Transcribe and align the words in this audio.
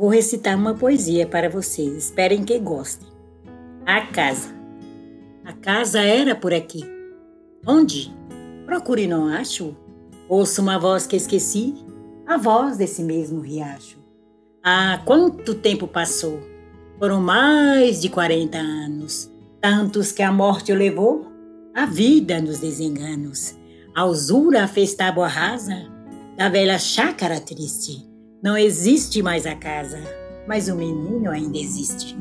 Vou 0.00 0.08
recitar 0.08 0.56
uma 0.56 0.72
poesia 0.72 1.26
para 1.26 1.50
vocês. 1.50 1.94
Esperem 1.94 2.42
que 2.42 2.58
gostem. 2.58 3.06
A 3.84 4.06
casa. 4.06 4.48
A 5.44 5.52
casa 5.52 6.00
era 6.00 6.34
por 6.34 6.54
aqui. 6.54 6.82
Onde? 7.66 8.10
Procure 8.64 9.06
não 9.06 9.26
acho. 9.26 9.76
Ouço 10.26 10.62
uma 10.62 10.78
voz 10.78 11.06
que 11.06 11.16
esqueci, 11.16 11.74
a 12.26 12.38
voz 12.38 12.78
desse 12.78 13.02
mesmo 13.02 13.42
riacho. 13.42 13.98
Ah, 14.64 15.02
quanto 15.04 15.54
tempo 15.54 15.86
passou! 15.86 16.40
Foram 16.98 17.20
mais 17.20 18.00
de 18.00 18.08
40 18.08 18.56
anos, 18.56 19.30
tantos 19.60 20.12
que 20.12 20.22
a 20.22 20.32
morte 20.32 20.72
o 20.72 20.76
levou, 20.76 21.26
a 21.74 21.84
vida 21.84 22.40
nos 22.40 22.58
desenganos. 22.58 23.54
A 23.94 24.06
usura 24.06 24.66
fez 24.66 24.94
tábua 24.94 25.28
rasa 25.28 25.76
da 26.38 26.48
velha 26.48 26.78
chácara 26.78 27.38
triste 27.38 28.08
não 28.42 28.56
existe 28.56 29.22
mais 29.22 29.46
a 29.46 29.54
casa, 29.54 29.98
mas 30.48 30.68
o 30.68 30.74
menino 30.74 31.30
ainda 31.30 31.58
existe. 31.58 32.16